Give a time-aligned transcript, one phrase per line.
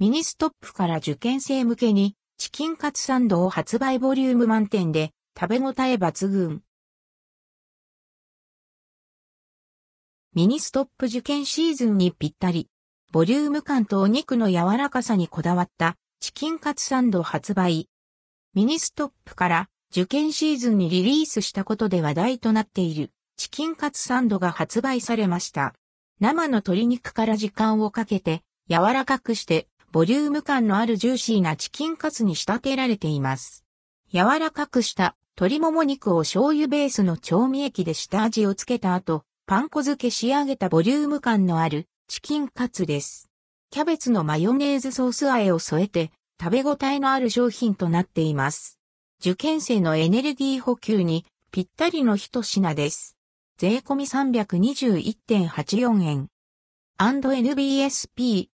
[0.00, 6.62] ミニストップから受験生向けにチキンカツサンドを発売ボリューム満点で食べ応え抜群。
[10.36, 12.68] ミニストップ受験シーズンにぴったり、
[13.10, 17.88] ボリューム感とお肉の柔らかさにこだわったチキンカツサンド発売。
[18.54, 25.74] ミニストップから受験シーズンにリリースしたことで話題となっているチキンカツサンドが発売されました。
[26.20, 33.64] 生の鶏肉から時間をかけて柔らかくしてボリューム感のあるジューシーなチキンカツに仕立てられています。
[34.12, 43.30] 柔らかくした鶏もも肉を醤油ベースの調味液で下味をつけた後、パン粉漬け仕上げたボリューム感のあるチキンカツです。
[43.70, 48.78] キャベツのマヨネーズソース和えを添えて食べ応えのある商品となっています。
[49.20, 53.16] 受験生のエネルギー補給にぴったりの一品です。
[53.56, 56.28] 税込み321.84円。
[56.98, 58.48] &NBSP